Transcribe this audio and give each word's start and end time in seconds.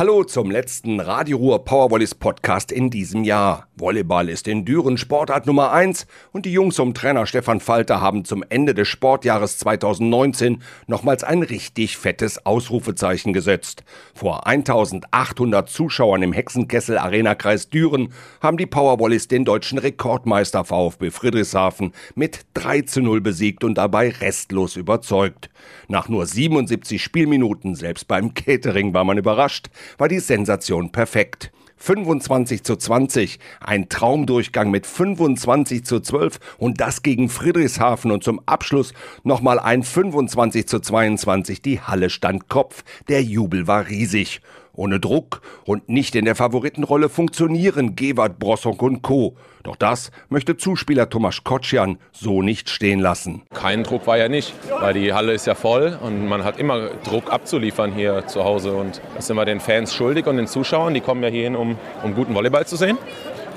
Hallo 0.00 0.24
zum 0.24 0.50
letzten 0.50 0.98
Radio 0.98 1.36
Ruhr 1.36 1.62
Powervolleys 1.62 2.14
Podcast 2.14 2.72
in 2.72 2.88
diesem 2.88 3.22
Jahr. 3.22 3.66
Volleyball 3.76 4.30
ist 4.30 4.48
in 4.48 4.64
Düren 4.64 4.96
Sportart 4.96 5.46
Nummer 5.46 5.72
1 5.72 6.06
und 6.32 6.46
die 6.46 6.52
Jungs 6.52 6.78
um 6.78 6.94
Trainer 6.94 7.26
Stefan 7.26 7.60
Falter 7.60 8.00
haben 8.00 8.24
zum 8.24 8.42
Ende 8.48 8.72
des 8.72 8.88
Sportjahres 8.88 9.58
2019 9.58 10.62
nochmals 10.86 11.22
ein 11.22 11.42
richtig 11.42 11.98
fettes 11.98 12.46
Ausrufezeichen 12.46 13.34
gesetzt. 13.34 13.84
Vor 14.14 14.46
1800 14.46 15.68
Zuschauern 15.68 16.22
im 16.22 16.32
Hexenkessel 16.32 16.96
Arena 16.96 17.34
Kreis 17.34 17.68
Düren 17.68 18.14
haben 18.40 18.56
die 18.56 18.64
Powervolleys 18.64 19.28
den 19.28 19.44
deutschen 19.44 19.76
Rekordmeister 19.76 20.64
VfB 20.64 21.10
Friedrichshafen 21.10 21.92
mit 22.14 22.46
3 22.54 22.82
zu 22.82 23.02
0 23.02 23.20
besiegt 23.20 23.64
und 23.64 23.74
dabei 23.76 24.08
restlos 24.08 24.76
überzeugt. 24.76 25.50
Nach 25.88 26.08
nur 26.08 26.24
77 26.24 27.02
Spielminuten, 27.02 27.74
selbst 27.74 28.08
beim 28.08 28.32
Catering 28.32 28.94
war 28.94 29.04
man 29.04 29.18
überrascht, 29.18 29.68
war 29.98 30.08
die 30.08 30.20
Sensation 30.20 30.92
perfekt. 30.92 31.52
25 31.80 32.62
zu 32.62 32.76
20, 32.76 33.38
ein 33.60 33.88
Traumdurchgang 33.88 34.70
mit 34.70 34.86
25 34.86 35.84
zu 35.84 36.00
12 36.00 36.38
und 36.58 36.80
das 36.80 37.02
gegen 37.02 37.30
Friedrichshafen 37.30 38.10
und 38.10 38.22
zum 38.22 38.40
Abschluss 38.44 38.92
nochmal 39.24 39.58
ein 39.58 39.82
25 39.82 40.68
zu 40.68 40.80
22. 40.80 41.62
Die 41.62 41.80
Halle 41.80 42.10
stand 42.10 42.48
Kopf, 42.48 42.84
der 43.08 43.22
Jubel 43.22 43.66
war 43.66 43.88
riesig. 43.88 44.42
Ohne 44.80 44.98
Druck 44.98 45.42
und 45.66 45.90
nicht 45.90 46.14
in 46.14 46.24
der 46.24 46.34
Favoritenrolle 46.34 47.10
funktionieren 47.10 47.96
Gewart, 47.96 48.38
Brossonk 48.38 48.80
und 48.80 49.02
Co. 49.02 49.36
Doch 49.62 49.76
das 49.76 50.10
möchte 50.30 50.56
Zuspieler 50.56 51.10
Tomasz 51.10 51.44
Kocian 51.44 51.98
so 52.12 52.40
nicht 52.40 52.70
stehen 52.70 52.98
lassen. 52.98 53.42
Kein 53.52 53.84
Druck 53.84 54.06
war 54.06 54.16
ja 54.16 54.30
nicht, 54.30 54.54
weil 54.80 54.94
die 54.94 55.12
Halle 55.12 55.34
ist 55.34 55.46
ja 55.46 55.54
voll 55.54 55.98
und 56.02 56.26
man 56.26 56.44
hat 56.44 56.58
immer 56.58 56.88
Druck 57.04 57.30
abzuliefern 57.30 57.92
hier 57.92 58.26
zu 58.26 58.42
Hause. 58.42 58.72
Und 58.72 59.02
das 59.14 59.26
sind 59.26 59.36
wir 59.36 59.44
den 59.44 59.60
Fans 59.60 59.94
schuldig 59.94 60.26
und 60.26 60.38
den 60.38 60.46
Zuschauern, 60.46 60.94
die 60.94 61.02
kommen 61.02 61.22
ja 61.22 61.28
hierhin, 61.28 61.56
um, 61.56 61.76
um 62.02 62.14
guten 62.14 62.34
Volleyball 62.34 62.66
zu 62.66 62.76
sehen. 62.76 62.96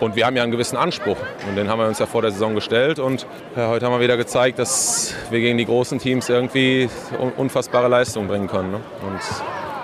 Und 0.02 0.18
wir 0.18 0.26
haben 0.26 0.36
ja 0.36 0.44
einen 0.44 0.52
gewissen 0.52 0.76
Anspruch 0.76 1.16
und 1.48 1.56
den 1.56 1.70
haben 1.70 1.80
wir 1.80 1.88
uns 1.88 2.00
ja 2.00 2.06
vor 2.06 2.22
der 2.22 2.32
Saison 2.32 2.54
gestellt. 2.54 3.00
Und 3.00 3.26
ja, 3.56 3.70
heute 3.70 3.86
haben 3.86 3.94
wir 3.94 4.02
wieder 4.02 4.18
gezeigt, 4.18 4.60
dass 4.60 5.16
wir 5.30 5.40
gegen 5.40 5.58
die 5.58 5.66
großen 5.66 6.00
Teams 6.00 6.28
irgendwie 6.28 6.90
unfassbare 7.38 7.88
Leistungen 7.88 8.28
bringen 8.28 8.48
können. 8.48 8.72
Ne? 8.72 8.82
Und 9.06 9.22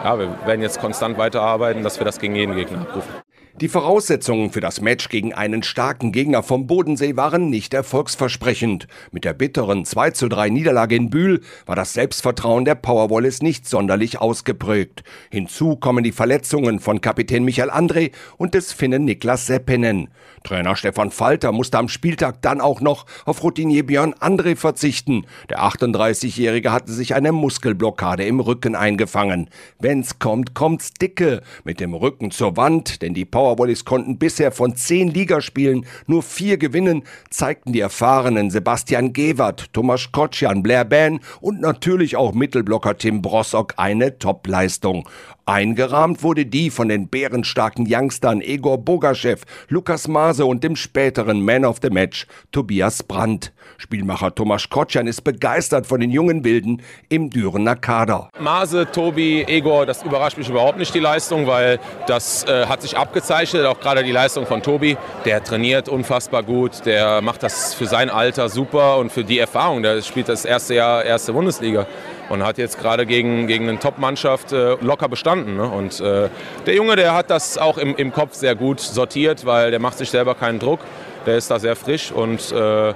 ja, 0.04 0.20
wir 0.20 0.36
werden 0.46 0.62
jetzt 0.62 0.80
konstant 0.80 1.18
weiterarbeiten, 1.18 1.84
dass 1.84 2.00
wir 2.00 2.06
das 2.06 2.20
gegen 2.20 2.36
jeden 2.36 2.56
Gegner 2.56 2.82
abrufen. 2.82 3.14
Die 3.56 3.68
Voraussetzungen 3.68 4.52
für 4.52 4.62
das 4.62 4.80
Match 4.80 5.10
gegen 5.10 5.34
einen 5.34 5.64
starken 5.64 6.14
Gegner 6.14 6.44
vom 6.44 6.66
Bodensee 6.66 7.18
waren 7.18 7.50
nicht 7.50 7.74
erfolgsversprechend. 7.74 8.88
Mit 9.12 9.26
der 9.26 9.34
bitteren 9.34 9.84
2 9.84 10.12
zu 10.12 10.30
3 10.30 10.50
Niederlage 10.50 10.96
in 10.96 11.10
Bühl 11.10 11.42
war 11.66 11.76
das 11.76 11.94
Selbstvertrauen 11.94 12.64
der 12.64 12.76
Powerwallis 12.76 13.42
nicht 13.42 13.68
sonderlich 13.68 14.22
ausgeprägt. 14.22 15.04
Hinzu 15.30 15.76
kommen 15.76 16.06
die 16.06 16.14
Verletzungen 16.14 16.80
von 16.80 17.02
Kapitän 17.02 17.44
Michael 17.44 17.70
André 17.70 18.12
und 18.38 18.54
des 18.54 18.72
Finnen 18.72 19.04
Niklas 19.04 19.48
Seppinen. 19.48 20.10
Trainer 20.44 20.78
Stefan 20.78 21.12
Falter 21.12 21.52
musste 21.52 21.80
am 21.80 21.90
Spieltag 21.90 22.42
dann 22.42 22.62
auch 22.62 22.80
noch 22.80 23.06
auf 23.26 23.44
Routinier 23.44 23.86
Björn 23.86 24.14
André 24.14 24.56
verzichten. 24.56 25.26
Der 25.50 25.60
38-Jährige 25.64 26.72
hatte 26.72 26.94
sich 26.94 27.14
eine 27.14 27.34
Muskelblockade 27.34 28.24
im 28.24 28.40
Rücken 28.40 28.76
eingefangen. 28.76 29.50
Wenn's 29.80 30.20
kommt, 30.20 30.54
kommt's 30.54 30.94
dicke. 30.94 31.42
Mit 31.66 31.82
dem 31.82 31.94
Rücken 31.94 32.32
zur 32.32 32.56
Wand, 32.56 33.02
denn 33.02 33.14
die 33.14 33.26
Power 33.26 33.49
Powerwallis 33.50 33.84
konnten 33.84 34.20
bisher 34.20 34.52
von 34.52 34.76
zehn 34.76 35.08
Ligaspielen 35.10 35.86
nur 36.06 36.22
vier 36.22 36.58
gewinnen, 36.58 37.04
zeigten 37.32 37.74
die 37.74 37.80
erfahrenen 37.80 38.52
Sebastian 38.52 39.12
Gewert, 39.12 39.74
Thomas 39.74 40.12
Kotschan, 40.12 40.62
Blair 40.62 40.86
Ban 40.86 41.20
und 41.42 41.60
natürlich 41.60 42.16
auch 42.16 42.34
Mittelblocker 42.34 42.98
Tim 42.98 43.22
Brossock 43.24 43.74
eine 43.78 44.20
Topleistung. 44.20 45.10
Eingerahmt 45.50 46.22
wurde 46.22 46.46
die 46.46 46.70
von 46.70 46.90
den 46.90 47.08
bärenstarken 47.08 47.88
Youngstern 47.90 48.40
Egor 48.40 48.78
Bogaschew, 48.78 49.38
Lukas 49.68 50.08
Maase 50.08 50.46
und 50.46 50.64
dem 50.64 50.76
späteren 50.76 51.44
Man 51.44 51.66
of 51.66 51.78
the 51.82 51.90
Match 51.90 52.28
Tobias 52.52 53.02
Brandt. 53.02 53.52
Spielmacher 53.80 54.36
Tomasz 54.36 54.70
Kotschan 54.70 55.08
ist 55.08 55.24
begeistert 55.24 55.88
von 55.88 56.02
den 56.02 56.12
jungen 56.12 56.44
Wilden 56.44 56.84
im 57.08 57.32
Dürener 57.32 57.76
Kader. 57.76 58.30
Maase, 58.40 58.92
Tobi, 58.92 59.44
Egor, 59.48 59.88
das 59.88 60.04
überrascht 60.04 60.38
mich 60.38 60.50
überhaupt 60.50 60.78
nicht 60.78 60.94
die 60.94 61.00
Leistung, 61.00 61.48
weil 61.48 61.80
das 62.06 62.44
äh, 62.44 62.68
hat 62.68 62.84
sich 62.84 62.96
abgezeichnet, 62.96 63.66
auch 63.66 63.80
gerade 63.80 64.04
die 64.04 64.12
Leistung 64.12 64.46
von 64.46 64.62
Tobi. 64.62 64.98
Der 65.26 65.44
trainiert 65.44 65.90
unfassbar 65.90 66.44
gut, 66.44 66.86
der 66.86 67.22
macht 67.22 67.42
das 67.42 67.74
für 67.74 67.88
sein 67.88 68.12
Alter 68.12 68.50
super 68.50 68.98
und 69.00 69.12
für 69.12 69.24
die 69.24 69.40
Erfahrung. 69.40 69.82
Der 69.82 70.04
spielt 70.04 70.30
das 70.30 70.46
erste 70.46 70.76
Jahr 70.76 71.04
erste 71.04 71.34
Bundesliga 71.34 71.88
und 72.30 72.44
hat 72.44 72.58
jetzt 72.58 72.80
gerade 72.80 73.06
gegen, 73.06 73.48
gegen 73.48 73.68
eine 73.68 73.80
Top-Mannschaft 73.80 74.52
äh, 74.52 74.76
locker 74.82 75.10
bestanden. 75.10 75.58
Ne? 75.58 75.68
Und 75.68 76.00
äh, 76.00 76.30
der 76.66 76.76
Junge, 76.76 76.96
der 76.96 77.14
hat 77.14 77.30
das 77.30 77.58
auch 77.58 77.78
im, 77.78 77.96
im 77.96 78.14
Kopf 78.14 78.34
sehr 78.34 78.56
gut 78.56 78.80
sortiert, 78.80 79.46
weil 79.46 79.72
der 79.72 79.80
macht 79.80 79.98
sich 79.98 80.10
selber 80.10 80.36
keinen 80.36 80.60
Druck. 80.60 80.80
Der 81.26 81.38
ist 81.38 81.52
da 81.52 81.60
sehr 81.60 81.76
frisch 81.76 82.12
und 82.12 82.52
äh, 82.52 82.88
ja, 82.90 82.96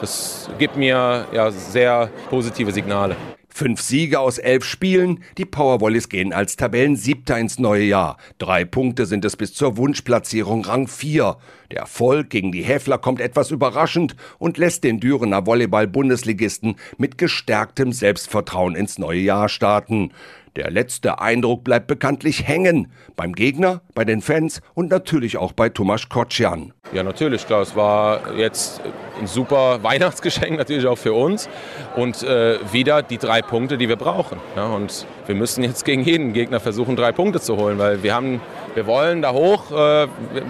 das 0.00 0.50
gibt 0.58 0.76
mir 0.76 1.26
ja, 1.32 1.50
sehr 1.50 2.10
positive 2.28 2.72
Signale. 2.72 3.16
Fünf 3.52 3.80
Siege 3.80 4.20
aus 4.20 4.38
elf 4.38 4.64
Spielen, 4.64 5.22
die 5.36 5.44
Powerwallis 5.44 6.08
gehen 6.08 6.32
als 6.32 6.56
Tabellensiebter 6.56 7.38
ins 7.38 7.58
neue 7.58 7.82
Jahr. 7.82 8.16
Drei 8.38 8.64
Punkte 8.64 9.06
sind 9.06 9.24
es 9.24 9.36
bis 9.36 9.52
zur 9.52 9.76
Wunschplatzierung 9.76 10.64
Rang 10.64 10.86
4. 10.86 11.36
Der 11.70 11.80
Erfolg 11.80 12.30
gegen 12.30 12.52
die 12.52 12.62
Häfler 12.62 12.98
kommt 12.98 13.20
etwas 13.20 13.50
überraschend 13.50 14.16
und 14.38 14.56
lässt 14.56 14.84
den 14.84 15.00
Dürener 15.00 15.46
Volleyball-Bundesligisten 15.46 16.76
mit 16.96 17.18
gestärktem 17.18 17.92
Selbstvertrauen 17.92 18.76
ins 18.76 18.98
neue 18.98 19.20
Jahr 19.20 19.48
starten. 19.48 20.12
Der 20.56 20.70
letzte 20.70 21.20
Eindruck 21.20 21.62
bleibt 21.62 21.86
bekanntlich 21.86 22.48
hängen. 22.48 22.92
Beim 23.14 23.34
Gegner, 23.34 23.82
bei 23.94 24.04
den 24.04 24.20
Fans 24.20 24.60
und 24.74 24.90
natürlich 24.90 25.36
auch 25.36 25.52
bei 25.52 25.68
Tomasz 25.68 26.08
Kocian. 26.08 26.72
Ja, 26.92 27.04
natürlich, 27.04 27.46
klar. 27.46 27.62
Es 27.62 27.76
war 27.76 28.34
jetzt 28.34 28.80
ein 29.20 29.28
super 29.28 29.78
Weihnachtsgeschenk 29.82 30.58
natürlich 30.58 30.86
auch 30.86 30.98
für 30.98 31.12
uns. 31.12 31.48
Und 31.94 32.24
äh, 32.24 32.58
wieder 32.72 33.02
die 33.02 33.18
drei 33.18 33.42
Punkte, 33.42 33.78
die 33.78 33.88
wir 33.88 33.96
brauchen. 33.96 34.38
Ja, 34.56 34.66
und 34.66 35.06
wir 35.26 35.36
müssen 35.36 35.62
jetzt 35.62 35.84
gegen 35.84 36.02
jeden 36.02 36.32
Gegner 36.32 36.58
versuchen, 36.58 36.96
drei 36.96 37.12
Punkte 37.12 37.40
zu 37.40 37.56
holen, 37.56 37.78
weil 37.78 38.02
wir 38.02 38.12
haben, 38.12 38.40
wir 38.74 38.86
wollen 38.86 39.22
da 39.22 39.32
hoch. 39.32 39.70
Äh, 39.70 40.08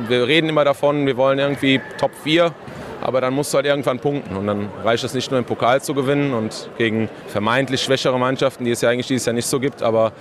wir 0.08 0.26
reden 0.26 0.48
immer 0.48 0.64
davon, 0.64 1.04
wir 1.04 1.18
wollen 1.18 1.38
irgendwie 1.38 1.80
Top 1.98 2.12
4 2.24 2.54
aber 3.00 3.20
dann 3.20 3.34
musst 3.34 3.52
du 3.52 3.56
halt 3.56 3.66
irgendwann 3.66 3.98
punkten. 3.98 4.36
Und 4.36 4.46
dann 4.46 4.68
reicht 4.84 5.04
es 5.04 5.14
nicht 5.14 5.30
nur 5.30 5.38
im 5.38 5.44
Pokal 5.44 5.82
zu 5.82 5.94
gewinnen 5.94 6.32
und 6.32 6.70
gegen 6.78 7.08
vermeintlich 7.28 7.82
schwächere 7.82 8.18
Mannschaften, 8.18 8.64
die 8.64 8.70
es 8.70 8.80
ja 8.80 8.90
eigentlich 8.90 9.06
dieses 9.06 9.26
Jahr 9.26 9.34
nicht 9.34 9.46
so 9.46 9.60
gibt, 9.60 9.82
aber 9.82 10.12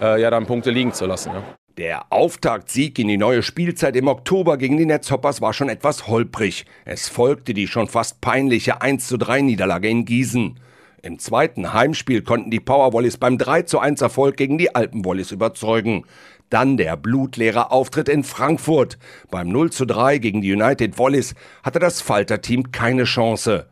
äh, 0.00 0.20
ja 0.20 0.30
dann 0.30 0.46
Punkte 0.46 0.70
liegen 0.70 0.92
zu 0.92 1.06
lassen. 1.06 1.32
Ja. 1.32 1.42
Der 1.78 2.10
Auftaktsieg 2.10 2.98
in 2.98 3.08
die 3.08 3.18
neue 3.18 3.42
Spielzeit 3.42 3.96
im 3.96 4.08
Oktober 4.08 4.56
gegen 4.56 4.78
die 4.78 4.86
Netzhoppers 4.86 5.42
war 5.42 5.52
schon 5.52 5.68
etwas 5.68 6.06
holprig. 6.06 6.64
Es 6.86 7.10
folgte 7.10 7.52
die 7.52 7.66
schon 7.66 7.86
fast 7.86 8.22
peinliche 8.22 8.80
1 8.80 9.06
zu 9.08 9.18
3 9.18 9.42
Niederlage 9.42 9.88
in 9.88 10.06
Gießen. 10.06 10.58
Im 11.02 11.18
zweiten 11.18 11.74
Heimspiel 11.74 12.22
konnten 12.22 12.50
die 12.50 12.60
Powerwollies 12.60 13.18
beim 13.18 13.36
3 13.36 13.62
zu 13.62 13.78
1 13.78 14.00
Erfolg 14.00 14.38
gegen 14.38 14.56
die 14.56 14.74
Alpenwollies 14.74 15.32
überzeugen. 15.32 16.04
Dann 16.50 16.76
der 16.76 16.96
blutleere 16.96 17.72
Auftritt 17.72 18.08
in 18.08 18.22
Frankfurt. 18.22 18.98
Beim 19.30 19.48
0 19.48 19.70
zu 19.70 19.84
3 19.84 20.18
gegen 20.18 20.42
die 20.42 20.52
United 20.52 20.98
Wallis 20.98 21.34
hatte 21.64 21.80
das 21.80 22.00
Falter-Team 22.00 22.70
keine 22.70 23.04
Chance. 23.04 23.66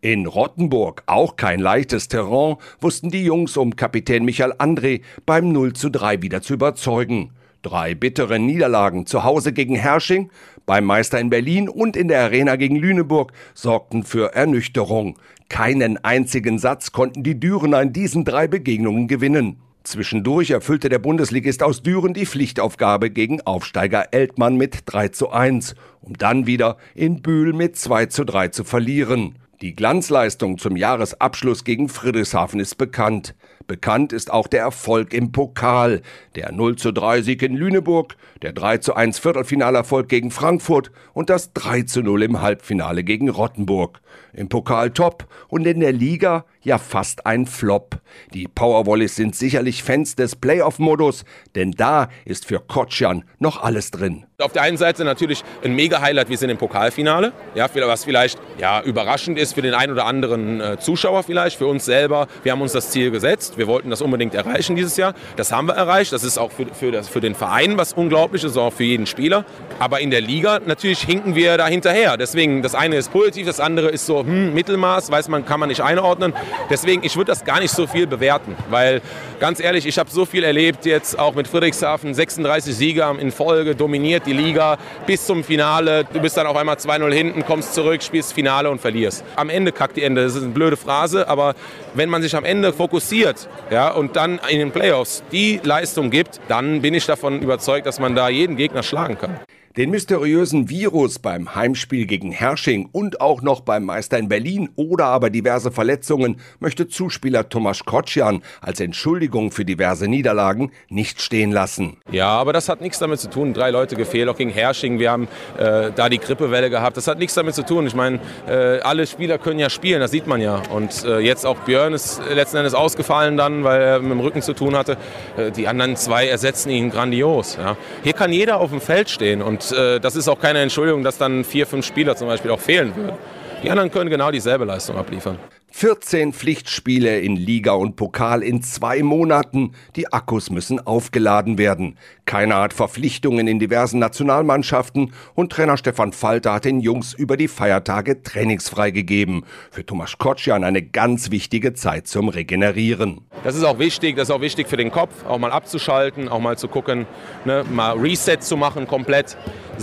In 0.00 0.26
Rottenburg, 0.26 1.02
auch 1.06 1.36
kein 1.36 1.60
leichtes 1.60 2.08
Terrain, 2.08 2.56
wussten 2.80 3.10
die 3.10 3.24
Jungs 3.24 3.56
um 3.56 3.76
Kapitän 3.76 4.24
Michael 4.24 4.52
André 4.52 5.02
beim 5.26 5.52
0 5.52 5.74
zu 5.74 5.90
3 5.90 6.22
wieder 6.22 6.42
zu 6.42 6.54
überzeugen. 6.54 7.30
Drei 7.62 7.94
bittere 7.94 8.38
Niederlagen 8.38 9.06
zu 9.06 9.24
Hause 9.24 9.54
gegen 9.54 9.74
Hersching, 9.74 10.30
beim 10.66 10.84
Meister 10.84 11.18
in 11.18 11.30
Berlin 11.30 11.68
und 11.70 11.96
in 11.96 12.08
der 12.08 12.20
Arena 12.20 12.56
gegen 12.56 12.76
Lüneburg 12.76 13.32
sorgten 13.54 14.02
für 14.02 14.34
Ernüchterung. 14.34 15.18
Keinen 15.48 16.02
einzigen 16.04 16.58
Satz 16.58 16.92
konnten 16.92 17.22
die 17.22 17.40
Dürener 17.40 17.80
in 17.80 17.92
diesen 17.92 18.24
drei 18.24 18.48
Begegnungen 18.48 19.08
gewinnen. 19.08 19.56
Zwischendurch 19.84 20.50
erfüllte 20.50 20.88
der 20.88 20.98
Bundesligist 20.98 21.62
aus 21.62 21.82
Düren 21.82 22.14
die 22.14 22.24
Pflichtaufgabe 22.24 23.10
gegen 23.10 23.42
Aufsteiger 23.42 24.08
Eltmann 24.12 24.56
mit 24.56 24.84
3 24.86 25.08
zu 25.08 25.30
1, 25.30 25.74
um 26.00 26.16
dann 26.16 26.46
wieder 26.46 26.78
in 26.94 27.20
Bühl 27.20 27.52
mit 27.52 27.76
2 27.76 28.06
zu 28.06 28.24
3 28.24 28.48
zu 28.48 28.64
verlieren. 28.64 29.36
Die 29.60 29.76
Glanzleistung 29.76 30.58
zum 30.58 30.76
Jahresabschluss 30.76 31.62
gegen 31.62 31.88
Friedrichshafen 31.88 32.58
ist 32.58 32.74
bekannt. 32.76 33.36
Bekannt 33.68 34.12
ist 34.12 34.30
auch 34.32 34.48
der 34.48 34.60
Erfolg 34.60 35.14
im 35.14 35.30
Pokal, 35.30 36.02
der 36.34 36.52
0 36.52 36.76
zu 36.76 36.92
3 36.92 37.22
Sieg 37.22 37.40
in 37.42 37.54
Lüneburg, 37.54 38.16
der 38.42 38.52
3 38.52 38.78
zu 38.78 38.94
1 38.94 39.20
Viertelfinalerfolg 39.20 40.08
gegen 40.08 40.32
Frankfurt 40.32 40.90
und 41.14 41.30
das 41.30 41.52
3 41.54 41.82
zu 41.82 42.02
0 42.02 42.24
im 42.24 42.40
Halbfinale 42.42 43.04
gegen 43.04 43.30
Rottenburg. 43.30 44.00
Im 44.32 44.48
Pokal 44.48 44.90
top 44.90 45.26
und 45.48 45.66
in 45.66 45.80
der 45.80 45.92
Liga 45.92 46.44
ja 46.60 46.78
fast 46.78 47.24
ein 47.24 47.46
Flop. 47.46 48.00
Die 48.34 48.48
Powerwallis 48.48 49.14
sind 49.14 49.36
sicherlich 49.36 49.82
Fans 49.82 50.16
des 50.16 50.36
Playoff-Modus, 50.36 51.24
denn 51.54 51.70
da 51.70 52.08
ist 52.24 52.44
für 52.44 52.58
Kotschan 52.58 53.24
noch 53.38 53.62
alles 53.62 53.92
drin. 53.92 54.26
Auf 54.42 54.50
der 54.50 54.62
einen 54.62 54.76
Seite 54.76 55.04
natürlich 55.04 55.44
ein 55.62 55.76
Mega-Highlight, 55.76 56.28
wir 56.28 56.36
sind 56.36 56.50
im 56.50 56.58
Pokalfinale, 56.58 57.32
ja, 57.54 57.68
was 57.72 58.04
vielleicht 58.04 58.40
ja, 58.58 58.82
überraschend 58.82 59.38
ist 59.38 59.54
für 59.54 59.62
den 59.62 59.74
einen 59.74 59.92
oder 59.92 60.06
anderen 60.06 60.60
äh, 60.60 60.76
Zuschauer 60.76 61.22
vielleicht, 61.22 61.56
für 61.56 61.68
uns 61.68 61.84
selber. 61.84 62.26
Wir 62.42 62.50
haben 62.50 62.60
uns 62.60 62.72
das 62.72 62.90
Ziel 62.90 63.12
gesetzt, 63.12 63.58
wir 63.58 63.68
wollten 63.68 63.90
das 63.90 64.02
unbedingt 64.02 64.34
erreichen 64.34 64.74
dieses 64.74 64.96
Jahr. 64.96 65.14
Das 65.36 65.52
haben 65.52 65.68
wir 65.68 65.74
erreicht, 65.74 66.12
das 66.12 66.24
ist 66.24 66.36
auch 66.36 66.50
für, 66.50 66.66
für, 66.66 66.90
das, 66.90 67.08
für 67.08 67.20
den 67.20 67.36
Verein 67.36 67.78
was 67.78 67.92
unglaublich 67.92 68.42
ist, 68.42 68.56
auch 68.56 68.72
für 68.72 68.82
jeden 68.82 69.06
Spieler. 69.06 69.44
Aber 69.78 70.00
in 70.00 70.10
der 70.10 70.20
Liga 70.20 70.58
natürlich 70.66 70.98
hinken 70.98 71.36
wir 71.36 71.56
da 71.56 71.68
hinterher. 71.68 72.16
Deswegen, 72.16 72.60
das 72.60 72.74
eine 72.74 72.96
ist 72.96 73.12
positiv, 73.12 73.46
das 73.46 73.60
andere 73.60 73.90
ist 73.90 74.04
so 74.04 74.24
hm, 74.24 74.52
Mittelmaß, 74.52 75.12
weiß 75.12 75.28
man, 75.28 75.46
kann 75.46 75.60
man 75.60 75.68
nicht 75.68 75.80
einordnen. 75.80 76.32
Deswegen, 76.70 77.04
ich 77.04 77.14
würde 77.14 77.30
das 77.30 77.44
gar 77.44 77.60
nicht 77.60 77.70
so 77.70 77.86
viel 77.86 78.08
bewerten, 78.08 78.56
weil 78.68 79.00
ganz 79.38 79.60
ehrlich, 79.60 79.86
ich 79.86 79.96
habe 79.96 80.10
so 80.10 80.24
viel 80.24 80.42
erlebt 80.42 80.86
jetzt 80.86 81.20
auch 81.20 81.36
mit 81.36 81.46
Friedrichshafen, 81.46 82.14
36 82.14 82.74
Sieger 82.74 83.14
in 83.16 83.30
Folge, 83.30 83.76
dominiert 83.76 84.23
die 84.26 84.32
Liga 84.32 84.78
bis 85.06 85.26
zum 85.26 85.44
Finale. 85.44 86.04
Du 86.12 86.20
bist 86.20 86.36
dann 86.36 86.46
auf 86.46 86.56
einmal 86.56 86.76
2-0 86.76 87.12
hinten, 87.12 87.44
kommst 87.44 87.74
zurück, 87.74 88.02
spielst 88.02 88.32
Finale 88.32 88.70
und 88.70 88.80
verlierst. 88.80 89.24
Am 89.36 89.50
Ende 89.50 89.72
kackt 89.72 89.96
die 89.96 90.02
Ende. 90.02 90.22
Das 90.22 90.34
ist 90.34 90.42
eine 90.42 90.52
blöde 90.52 90.76
Phrase, 90.76 91.28
aber 91.28 91.54
wenn 91.94 92.08
man 92.08 92.22
sich 92.22 92.36
am 92.36 92.44
Ende 92.44 92.72
fokussiert 92.72 93.48
ja, 93.70 93.90
und 93.90 94.16
dann 94.16 94.40
in 94.48 94.58
den 94.58 94.70
Playoffs 94.70 95.22
die 95.32 95.60
Leistung 95.62 96.10
gibt, 96.10 96.40
dann 96.48 96.82
bin 96.82 96.94
ich 96.94 97.06
davon 97.06 97.40
überzeugt, 97.40 97.86
dass 97.86 98.00
man 98.00 98.14
da 98.14 98.28
jeden 98.28 98.56
Gegner 98.56 98.82
schlagen 98.82 99.18
kann. 99.18 99.38
Den 99.76 99.90
mysteriösen 99.90 100.70
Virus 100.70 101.18
beim 101.18 101.56
Heimspiel 101.56 102.06
gegen 102.06 102.30
Hersching 102.30 102.88
und 102.92 103.20
auch 103.20 103.42
noch 103.42 103.60
beim 103.60 103.82
Meister 103.82 104.16
in 104.20 104.28
Berlin 104.28 104.68
oder 104.76 105.06
aber 105.06 105.30
diverse 105.30 105.72
Verletzungen 105.72 106.36
möchte 106.60 106.86
Zuspieler 106.86 107.48
Tomasz 107.48 107.84
Kocian 107.84 108.44
als 108.60 108.78
Entschuldigung 108.78 109.50
für 109.50 109.64
diverse 109.64 110.06
Niederlagen 110.06 110.70
nicht 110.88 111.20
stehen 111.20 111.50
lassen. 111.50 111.96
Ja, 112.12 112.28
aber 112.28 112.52
das 112.52 112.68
hat 112.68 112.82
nichts 112.82 113.00
damit 113.00 113.18
zu 113.18 113.28
tun. 113.28 113.52
Drei 113.52 113.70
Leute 113.70 113.96
gefehlt, 113.96 114.28
auch 114.28 114.36
gegen 114.36 114.50
Hersching. 114.50 115.00
Wir 115.00 115.10
haben 115.10 115.26
äh, 115.58 115.90
da 115.92 116.08
die 116.08 116.18
Grippewelle 116.18 116.70
gehabt. 116.70 116.96
Das 116.96 117.08
hat 117.08 117.18
nichts 117.18 117.34
damit 117.34 117.56
zu 117.56 117.64
tun. 117.64 117.88
Ich 117.88 117.96
meine, 117.96 118.20
äh, 118.46 118.78
alle 118.78 119.08
Spieler 119.08 119.38
können 119.38 119.58
ja 119.58 119.70
spielen, 119.70 119.98
das 119.98 120.12
sieht 120.12 120.28
man 120.28 120.40
ja. 120.40 120.62
Und 120.70 121.04
äh, 121.04 121.18
jetzt 121.18 121.44
auch 121.44 121.56
Björn 121.64 121.94
ist 121.94 122.22
letzten 122.32 122.58
Endes 122.58 122.74
ausgefallen 122.74 123.36
dann, 123.36 123.64
weil 123.64 123.82
er 123.82 123.98
mit 123.98 124.12
dem 124.12 124.20
Rücken 124.20 124.40
zu 124.40 124.52
tun 124.52 124.76
hatte. 124.76 124.96
Äh, 125.36 125.50
die 125.50 125.66
anderen 125.66 125.96
zwei 125.96 126.28
ersetzen 126.28 126.70
ihn 126.70 126.90
grandios. 126.90 127.56
Ja. 127.56 127.76
Hier 128.04 128.12
kann 128.12 128.32
jeder 128.32 128.60
auf 128.60 128.70
dem 128.70 128.80
Feld 128.80 129.10
stehen 129.10 129.42
und 129.42 129.63
äh, 129.72 130.00
das 130.00 130.16
ist 130.16 130.28
auch 130.28 130.40
keine 130.40 130.60
Entschuldigung, 130.60 131.02
dass 131.02 131.18
dann 131.18 131.44
vier, 131.44 131.66
fünf 131.66 131.86
Spieler 131.86 132.16
zum 132.16 132.28
Beispiel 132.28 132.50
auch 132.50 132.60
fehlen 132.60 132.94
würden. 132.96 133.16
Die 133.62 133.70
anderen 133.70 133.90
können 133.90 134.10
genau 134.10 134.30
dieselbe 134.30 134.64
Leistung 134.64 134.96
abliefern. 134.96 135.38
14 135.76 136.32
Pflichtspiele 136.32 137.18
in 137.18 137.34
Liga 137.34 137.72
und 137.72 137.96
Pokal 137.96 138.44
in 138.44 138.62
zwei 138.62 139.02
Monaten. 139.02 139.72
Die 139.96 140.12
Akkus 140.12 140.48
müssen 140.48 140.78
aufgeladen 140.78 141.58
werden. 141.58 141.96
Keiner 142.26 142.60
hat 142.60 142.72
Verpflichtungen 142.72 143.48
in 143.48 143.58
diversen 143.58 143.98
Nationalmannschaften 143.98 145.12
und 145.34 145.50
Trainer 145.50 145.76
Stefan 145.76 146.12
Falter 146.12 146.52
hat 146.52 146.64
den 146.64 146.78
Jungs 146.78 147.12
über 147.12 147.36
die 147.36 147.48
Feiertage 147.48 148.22
trainingsfrei 148.22 148.92
gegeben. 148.92 149.42
Für 149.72 149.84
Thomas 149.84 150.16
Kotschan 150.18 150.62
eine 150.62 150.80
ganz 150.80 151.32
wichtige 151.32 151.74
Zeit 151.74 152.06
zum 152.06 152.28
Regenerieren. 152.28 153.22
Das 153.44 153.54
ist 153.54 153.62
auch 153.62 153.78
wichtig, 153.78 154.16
das 154.16 154.30
ist 154.30 154.34
auch 154.34 154.40
wichtig 154.40 154.68
für 154.68 154.78
den 154.78 154.90
Kopf, 154.90 155.26
auch 155.28 155.38
mal 155.38 155.52
abzuschalten, 155.52 156.30
auch 156.30 156.40
mal 156.40 156.56
zu 156.56 156.66
gucken, 156.66 157.06
ne, 157.44 157.62
mal 157.70 157.92
Reset 157.92 158.38
zu 158.40 158.56
machen 158.56 158.88
komplett, 158.88 159.36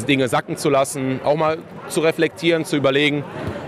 Dinge 0.08 0.28
sacken 0.28 0.58
zu 0.58 0.72
lassen, 0.72 1.20
auch 1.24 1.36
mal 1.36 1.60
zu 1.88 2.00
reflektieren, 2.00 2.66
zu 2.66 2.76
überlegen. 2.76 3.24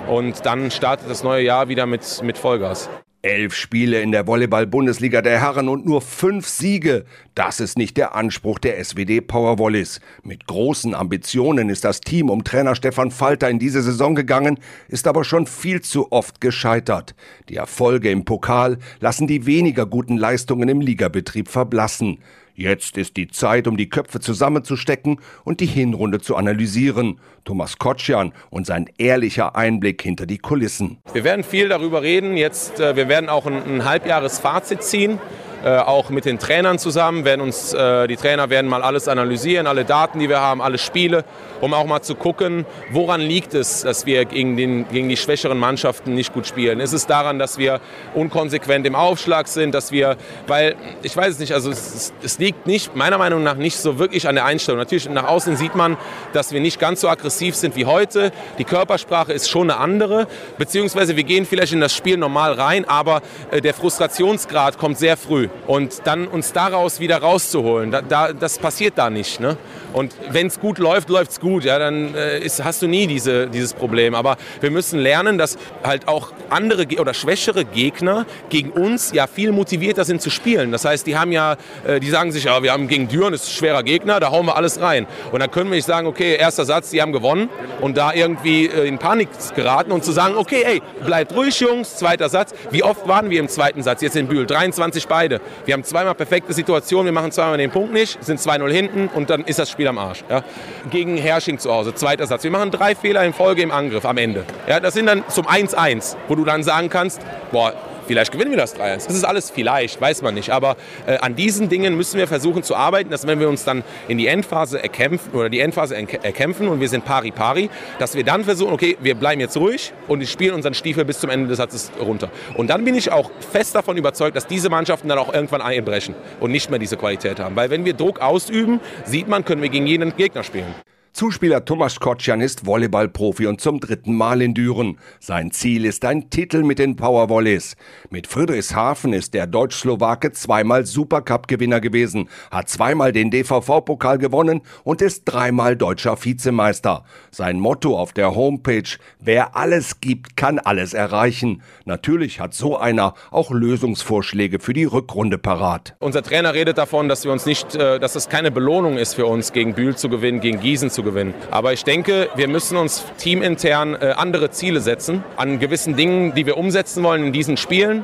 Und 0.10 0.48
dann 0.48 0.72
startet 0.72 1.10
das 1.10 1.24
neue 1.24 1.44
Jahr 1.44 1.70
wieder 1.70 1.86
mit, 1.86 2.22
mit 2.24 2.40
Vollgas. 2.40 2.90
Elf 3.24 3.56
Spiele 3.56 4.02
in 4.02 4.12
der 4.12 4.28
Volleyball-Bundesliga 4.28 5.22
der 5.22 5.40
Herren 5.40 5.70
und 5.70 5.86
nur 5.86 6.02
fünf 6.02 6.46
Siege. 6.46 7.06
Das 7.36 7.62
ist 7.62 7.78
nicht 7.78 7.96
der 7.96 8.16
Anspruch 8.16 8.60
der 8.60 8.84
SWD 8.84 9.22
Powerwallis. 9.22 10.02
Mit 10.24 10.46
großen 10.46 10.94
Ambitionen 10.94 11.70
ist 11.70 11.86
das 11.86 12.02
Team 12.02 12.30
um 12.30 12.44
Trainer 12.44 12.76
Stefan 12.76 13.12
Falter 13.12 13.50
in 13.50 13.60
diese 13.60 13.82
Saison 13.82 14.14
gegangen, 14.14 14.60
ist 14.90 15.08
aber 15.08 15.24
schon 15.24 15.48
viel 15.48 15.80
zu 15.80 16.12
oft 16.12 16.42
gescheitert. 16.42 17.16
Die 17.48 17.56
Erfolge 17.56 18.12
im 18.12 18.26
Pokal 18.26 18.78
lassen 19.00 19.26
die 19.26 19.46
weniger 19.46 19.86
guten 19.86 20.18
Leistungen 20.18 20.68
im 20.68 20.82
Ligabetrieb 20.82 21.48
verblassen. 21.48 22.20
Jetzt 22.56 22.98
ist 22.98 23.18
die 23.18 23.28
Zeit, 23.28 23.68
um 23.68 23.78
die 23.78 23.90
Köpfe 23.90 24.20
zusammenzustecken 24.20 25.20
und 25.44 25.60
die 25.60 25.66
Hinrunde 25.66 26.20
zu 26.20 26.36
analysieren. 26.36 27.20
Thomas 27.46 27.78
Kotschan 27.80 28.32
und 28.50 28.68
sein 28.68 28.90
ehrlicher 28.98 29.56
Einblick 29.56 30.02
hinter 30.02 30.26
die 30.26 30.38
Kulissen. 30.38 31.00
Wir 31.14 31.24
werden 31.24 31.44
viel 31.44 31.70
darüber 31.70 32.02
reden. 32.04 32.38
Jetzt, 32.38 32.80
äh, 32.80 32.96
wir 32.96 33.10
werden 33.10 33.28
auch 33.30 33.48
ein, 33.48 33.64
ein 33.64 33.86
Halbjahresfazit 33.86 34.84
ziehen. 34.84 35.20
Äh, 35.64 35.78
auch 35.78 36.10
mit 36.10 36.26
den 36.26 36.40
Trainern 36.40 36.78
zusammen. 36.78 37.24
Werden 37.24 37.40
uns, 37.40 37.74
äh, 37.74 38.06
die 38.08 38.18
Trainer 38.18 38.50
werden 38.50 38.70
mal 38.70 38.84
alles 38.84 39.08
analysieren, 39.08 39.66
alle 39.66 39.86
Daten, 39.86 40.20
die 40.20 40.28
wir 40.28 40.42
haben, 40.42 40.62
alle 40.62 40.78
Spiele, 40.78 41.24
um 41.62 41.74
auch 41.74 41.86
mal 41.86 42.02
zu 42.02 42.16
gucken, 42.16 42.66
woran 42.92 43.22
liegt 43.22 43.54
es, 43.54 43.84
dass 43.84 44.06
wir 44.06 44.26
gegen, 44.26 44.58
den, 44.58 44.86
gegen 44.90 45.08
die 45.08 45.16
schwächeren 45.16 45.58
Mannschaften 45.58 46.16
nicht 46.16 46.34
gut 46.34 46.48
spielen. 46.48 46.82
Ist 46.82 46.92
es 46.92 47.08
daran, 47.08 47.40
dass 47.40 47.58
wir 47.58 47.80
unkonsequent 48.14 48.86
im 48.86 48.94
Aufschlag 48.94 49.48
sind, 49.48 49.74
dass 49.74 49.94
wir, 49.94 50.18
weil 50.48 50.76
ich 51.02 51.16
weiß 51.16 51.36
es 51.36 51.40
nicht, 51.40 51.54
also 51.54 51.72
es, 51.72 52.12
es 52.22 52.40
liegt 52.40 52.68
nicht, 52.68 52.98
meiner 52.98 53.18
Meinung 53.18 53.42
nach 53.42 53.56
nicht 53.56 53.78
so 53.78 54.00
wirklich 54.00 54.28
an 54.28 54.36
der 54.36 54.44
Einstellung. 54.44 54.80
Natürlich 54.80 55.08
nach 55.08 55.30
außen 55.30 55.56
sieht 55.56 55.76
man, 55.76 55.96
dass 56.34 56.52
wir 56.52 56.60
nicht 56.60 56.78
ganz 56.78 57.00
so 57.00 57.08
aggressiv 57.08 57.56
sind 57.56 57.78
wie 57.78 57.86
heute. 57.86 58.34
Die 58.58 58.66
Körpersprache 58.66 59.32
ist 59.32 59.50
schon 59.50 59.72
eine 59.72 59.80
andere, 59.80 60.28
beziehungsweise 60.58 61.16
wir 61.16 61.24
gehen 61.24 61.46
vielleicht 61.46 61.72
in 61.72 61.80
das 61.80 61.96
Spiel 61.96 62.18
normal 62.18 62.52
rein, 62.52 62.84
aber 62.84 63.22
äh, 63.50 63.62
der 63.62 63.74
Frustrationsgrad 63.74 64.78
kommt 64.78 64.98
sehr 64.98 65.16
früh. 65.16 65.48
Und 65.66 66.02
dann 66.06 66.28
uns 66.28 66.52
daraus 66.52 67.00
wieder 67.00 67.18
rauszuholen, 67.18 67.92
da, 67.92 68.02
da, 68.02 68.34
das 68.34 68.60
passiert 68.60 68.98
da 68.98 69.10
nicht. 69.10 69.40
Ne? 69.40 69.58
Und 69.94 70.14
wenn 70.30 70.48
es 70.48 70.60
gut 70.60 70.78
läuft, 70.78 71.10
läuft 71.10 71.32
es 71.32 71.40
gut. 71.40 71.64
Ja, 71.64 71.80
dann 71.80 72.16
äh, 72.16 72.40
ist, 72.40 72.64
hast 72.64 72.82
du 72.82 72.88
nie 72.88 73.08
diese, 73.08 73.48
dieses 73.48 73.74
Problem. 73.74 74.16
Aber 74.16 74.38
wir 74.60 74.72
müssen 74.72 75.00
lernen, 75.00 75.38
dass 75.38 75.58
halt 75.84 76.08
auch 76.08 76.34
andere 76.50 76.86
oder 77.00 77.14
schwächere 77.14 77.64
Gegner 77.64 78.26
gegen 78.50 78.72
uns 78.72 79.14
ja 79.14 79.28
viel 79.28 79.52
motivierter 79.52 80.04
sind 80.04 80.22
zu 80.22 80.30
spielen. 80.30 80.72
Das 80.72 80.84
heißt, 80.84 81.08
die 81.08 81.18
haben 81.18 81.32
ja, 81.32 81.56
äh, 81.86 82.00
die 82.00 82.10
sagen 82.10 82.32
sich, 82.32 82.46
ja, 82.46 82.62
wir 82.62 82.74
haben 82.74 82.88
gegen 82.88 83.08
Düren, 83.08 83.32
das 83.32 83.44
ist 83.44 83.50
ein 83.50 83.58
schwerer 83.60 83.84
Gegner, 83.84 84.20
da 84.20 84.32
hauen 84.32 84.46
wir 84.46 84.58
alles 84.58 84.82
rein. 84.82 85.08
Und 85.32 85.40
dann 85.40 85.52
können 85.52 85.70
wir 85.70 85.76
nicht 85.76 85.86
sagen, 85.86 86.08
okay, 86.08 86.36
erster 86.36 86.66
Satz, 86.66 86.90
die 86.90 87.02
haben 87.02 87.14
gewonnen 87.14 87.50
und 87.80 87.96
da 87.96 88.14
irgendwie 88.14 88.66
äh, 88.66 88.88
in 88.88 88.98
Panik 88.98 89.30
geraten 89.56 89.92
und 89.92 90.04
zu 90.04 90.12
sagen, 90.12 90.36
okay, 90.36 90.64
ey, 90.66 90.82
bleibt 91.06 91.34
ruhig, 91.36 91.60
Jungs, 91.60 91.96
zweiter 91.96 92.30
Satz. 92.30 92.54
Wie 92.72 92.84
oft 92.84 93.08
waren 93.08 93.30
wir 93.30 93.40
im 93.40 93.48
zweiten 93.48 93.84
Satz 93.84 94.02
jetzt 94.02 94.16
in 94.16 94.28
Bühl? 94.28 94.46
23 94.46 95.08
beide. 95.08 95.40
Wir 95.66 95.74
haben 95.74 95.84
zweimal 95.84 96.16
perfekte 96.16 96.54
Situationen, 96.54 97.06
wir 97.06 97.12
machen 97.12 97.32
zweimal 97.32 97.58
den 97.58 97.72
Punkt 97.72 97.94
nicht, 97.94 98.24
sind 98.24 98.40
2-0 98.40 98.72
hinten 98.72 99.08
und 99.08 99.30
dann 99.30 99.44
ist 99.44 99.60
das 99.60 99.70
Spiel 99.70 99.88
am 99.88 99.98
Arsch. 99.98 100.24
Ja. 100.30 100.44
Gegen 100.90 101.18
Hersching 101.18 101.60
zu 101.60 101.72
Hause, 101.72 101.94
zweiter 101.96 102.28
Satz. 102.28 102.44
Wir 102.44 102.52
machen 102.52 102.72
drei 102.72 102.96
Fehler 102.96 103.24
in 103.24 103.34
Folge 103.34 103.62
im 103.62 103.72
Angriff 103.72 104.06
am 104.06 104.18
Ende. 104.18 104.46
Ja, 104.68 104.80
das 104.80 104.94
sind 104.94 105.06
dann 105.06 105.24
zum 105.28 105.48
1-1, 105.48 106.16
wo 106.28 106.36
du 106.36 106.46
dann 106.46 106.64
sagen 106.64 106.90
kannst, 106.90 107.22
boah, 107.52 107.74
Vielleicht 108.06 108.32
gewinnen 108.32 108.52
wir 108.52 108.58
das 108.58 108.76
3-1. 108.76 109.08
Das 109.08 109.16
ist 109.16 109.24
alles 109.24 109.50
vielleicht, 109.50 110.00
weiß 110.00 110.22
man 110.22 110.34
nicht. 110.34 110.52
Aber 110.52 110.76
äh, 111.08 111.18
an 111.18 111.36
diesen 111.36 111.70
Dingen 111.70 111.96
müssen 111.96 112.18
wir 112.18 112.28
versuchen 112.28 112.64
zu 112.64 112.76
arbeiten, 112.76 113.10
dass 113.10 113.28
wenn 113.28 113.40
wir 113.40 113.50
uns 113.50 113.64
dann 113.64 113.84
in 114.08 114.18
die 114.18 114.28
Endphase 114.28 114.82
erkämpfen 114.82 115.34
oder 115.34 115.50
die 115.50 115.60
Endphase 115.60 115.96
erkämpfen 115.96 116.68
und 116.68 116.80
wir 116.80 116.90
sind 116.90 117.06
pari 117.06 117.32
pari, 117.32 117.70
dass 118.00 118.16
wir 118.16 118.24
dann 118.24 118.44
versuchen, 118.44 118.74
okay, 118.74 118.98
wir 119.02 119.16
bleiben 119.16 119.42
jetzt 119.42 119.58
ruhig 119.58 119.94
und 120.08 120.28
spielen 120.28 120.54
unseren 120.54 120.74
Stiefel 120.74 121.06
bis 121.06 121.20
zum 121.20 121.30
Ende 121.30 121.48
des 121.48 121.58
Satzes 121.58 121.92
runter. 122.00 122.30
Und 122.56 122.70
dann 122.70 122.86
bin 122.86 122.96
ich 122.96 123.12
auch 123.12 123.32
fest 123.52 123.76
davon 123.76 123.98
überzeugt, 123.98 124.36
dass 124.36 124.48
diese 124.48 124.70
Mannschaften 124.70 125.08
dann 125.08 125.18
auch 125.18 125.34
irgendwann 125.34 125.62
einbrechen 125.62 126.16
und 126.40 126.52
nicht 126.52 126.70
mehr 126.70 126.80
diese 126.80 126.98
Qualität 126.98 127.40
haben. 127.40 127.56
Weil 127.56 127.70
wenn 127.70 127.86
wir 127.86 127.94
Druck 127.94 128.20
ausüben, 128.20 128.80
sieht 129.06 129.28
man, 129.28 129.46
können 129.46 129.62
wir 129.62 129.70
gegen 129.70 129.88
jeden 129.88 130.16
Gegner 130.16 130.44
spielen. 130.44 130.74
Zuspieler 131.14 131.64
Tomasz 131.64 132.00
Kocian 132.00 132.42
ist 132.42 132.66
Volleyballprofi 132.66 133.46
und 133.46 133.62
zum 133.62 133.80
dritten 133.80 134.16
Mal 134.16 134.42
in 134.42 134.56
Düren. 134.56 134.98
Sein 135.20 135.52
Ziel 135.52 135.86
ist 135.86 136.04
ein 136.06 136.32
Titel 136.32 136.64
mit 136.64 136.80
den 136.80 136.96
Powervolleys. 136.96 137.76
Mit 138.10 138.26
Friedrichshafen 138.26 139.14
ist 139.14 139.36
der 139.36 139.46
Deutsch-Slowake 139.46 140.32
zweimal 140.32 140.88
Supercup-Gewinner 140.88 141.82
gewesen, 141.82 142.30
hat 142.50 142.68
zweimal 142.68 143.12
den 143.12 143.30
DVV-Pokal 143.30 144.18
gewonnen 144.18 144.62
und 144.84 145.04
ist 145.04 145.26
dreimal 145.26 145.76
deutscher 145.76 146.18
Vizemeister. 146.20 147.04
Sein 147.30 147.60
Motto 147.60 147.96
auf 147.96 148.14
der 148.14 148.34
Homepage, 148.34 148.98
wer 149.20 149.56
alles 149.56 150.02
gibt, 150.02 150.36
kann 150.36 150.58
alles 150.58 150.96
erreichen. 150.96 151.62
Natürlich 151.86 152.40
hat 152.40 152.56
so 152.56 152.76
einer 152.76 153.14
auch 153.30 153.52
Lösungsvorschläge 153.52 154.58
für 154.58 154.74
die 154.74 154.86
Rückrunde 154.86 155.38
parat. 155.38 155.96
Unser 156.00 156.24
Trainer 156.24 156.56
redet 156.56 156.80
davon, 156.80 157.08
dass 157.08 157.24
wir 157.24 157.32
uns 157.32 157.46
nicht, 157.46 157.76
äh, 157.76 158.00
dass 158.00 158.16
es 158.16 158.30
keine 158.30 158.50
Belohnung 158.50 158.98
ist 158.98 159.14
für 159.14 159.28
uns, 159.28 159.54
gegen 159.54 159.76
Bühl 159.76 159.96
zu 159.96 160.10
gewinnen, 160.10 160.42
gegen 160.42 160.60
Gießen 160.60 160.90
zu 160.90 161.03
gewinnen. 161.04 161.34
Aber 161.52 161.74
ich 161.74 161.84
denke, 161.84 162.30
wir 162.36 162.48
müssen 162.48 162.78
uns 162.78 163.06
teamintern 163.18 163.96
äh, 163.96 164.14
andere 164.18 164.52
Ziele 164.52 164.80
setzen 164.80 165.24
an 165.38 165.60
gewissen 165.60 165.96
Dingen, 165.96 166.34
die 166.34 166.46
wir 166.46 166.58
umsetzen 166.58 167.04
wollen 167.04 167.26
in 167.26 167.34
diesen 167.34 167.58
Spielen 167.58 168.04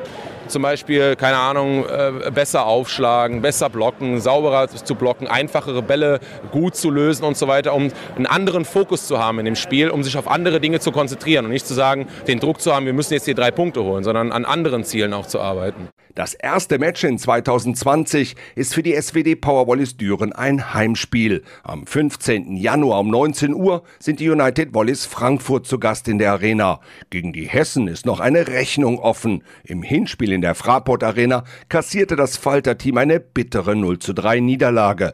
zum 0.50 0.62
Beispiel, 0.62 1.16
keine 1.16 1.38
Ahnung, 1.38 1.86
äh, 1.86 2.32
besser 2.32 2.66
aufschlagen, 2.66 3.42
besser 3.42 3.70
blocken, 3.70 4.20
sauberer 4.20 4.68
zu 4.68 4.96
blocken, 4.96 5.28
einfachere 5.28 5.82
Bälle 5.82 6.20
gut 6.52 6.76
zu 6.76 6.90
lösen 6.90 7.24
und 7.26 7.38
so 7.38 7.48
weiter, 7.48 7.74
um 7.74 7.92
einen 8.16 8.26
anderen 8.26 8.66
Fokus 8.66 9.08
zu 9.08 9.20
haben 9.20 9.40
in 9.40 9.46
dem 9.46 9.56
Spiel, 9.56 9.90
um 9.90 10.04
sich 10.04 10.18
auf 10.18 10.28
andere 10.28 10.60
Dinge 10.60 10.80
zu 10.80 10.92
konzentrieren 10.92 11.46
und 11.46 11.52
nicht 11.52 11.68
zu 11.68 11.74
sagen, 11.74 12.08
den 12.28 12.40
Druck 12.40 12.62
zu 12.62 12.74
haben, 12.74 12.86
wir 12.86 12.94
müssen 12.94 13.14
jetzt 13.14 13.26
hier 13.26 13.36
drei 13.36 13.52
Punkte 13.52 13.84
holen, 13.84 14.04
sondern 14.04 14.32
an 14.32 14.46
anderen 14.46 14.84
Zielen 14.84 15.14
auch 15.14 15.26
zu 15.26 15.40
arbeiten. 15.40 15.90
Das 16.16 16.34
erste 16.34 16.80
Match 16.80 17.04
in 17.04 17.18
2020 17.18 18.36
ist 18.56 18.74
für 18.74 18.84
die 18.84 19.00
SWD 19.00 19.40
Powerwallis 19.40 19.96
Düren 19.96 20.34
ein 20.34 20.74
Heimspiel. 20.74 21.44
Am 21.64 21.86
15. 21.86 22.58
Januar 22.58 23.00
um 23.00 23.10
19 23.10 23.54
Uhr 23.54 23.84
sind 24.00 24.20
die 24.20 24.30
United 24.30 24.74
Wallis 24.74 25.06
Frankfurt 25.06 25.66
zu 25.66 25.80
Gast 25.80 26.08
in 26.08 26.18
der 26.18 26.34
Arena. 26.34 26.82
Gegen 27.10 27.32
die 27.32 27.48
Hessen 27.48 27.88
ist 27.88 28.06
noch 28.06 28.20
eine 28.20 28.48
Rechnung 28.48 29.00
offen. 29.00 29.44
Im 29.64 29.82
Hinspiel 29.82 30.34
in 30.34 30.39
der 30.42 30.56
Fraport 30.56 31.04
Arena 31.04 31.44
kassierte 31.70 32.16
das 32.16 32.38
Falter-Team 32.38 32.98
eine 32.98 33.20
bittere 33.20 33.76
0 33.76 34.00
zu 34.00 34.14
3 34.14 34.40
Niederlage. 34.40 35.14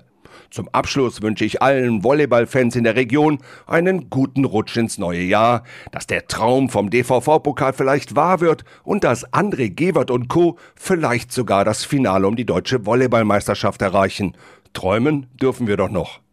Zum 0.51 0.69
Abschluss 0.69 1.21
wünsche 1.21 1.43
ich 1.43 1.61
allen 1.61 2.03
Volleyballfans 2.03 2.75
in 2.75 2.83
der 2.83 2.95
Region 2.95 3.39
einen 3.67 4.09
guten 4.09 4.45
Rutsch 4.45 4.77
ins 4.77 4.97
neue 4.97 5.21
Jahr, 5.21 5.63
dass 5.91 6.07
der 6.07 6.27
Traum 6.27 6.69
vom 6.69 6.89
DVV-Pokal 6.89 7.73
vielleicht 7.73 8.15
wahr 8.15 8.39
wird 8.39 8.63
und 8.83 9.03
dass 9.03 9.31
André 9.33 9.69
Gewert 9.69 10.11
und 10.11 10.27
Co. 10.27 10.57
vielleicht 10.75 11.31
sogar 11.31 11.65
das 11.65 11.83
Finale 11.83 12.27
um 12.27 12.35
die 12.35 12.45
deutsche 12.45 12.85
Volleyballmeisterschaft 12.85 13.81
erreichen. 13.81 14.37
Träumen 14.73 15.27
dürfen 15.41 15.67
wir 15.67 15.77
doch 15.77 15.89
noch. 15.89 16.24